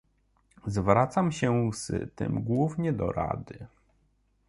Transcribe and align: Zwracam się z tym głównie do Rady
Zwracam 0.65 1.31
się 1.31 1.71
z 1.73 1.91
tym 2.15 2.43
głównie 2.43 2.93
do 2.93 3.11
Rady 3.11 3.65